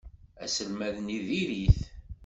Aselmad-nni 0.43 1.19
diri-t. 1.27 1.77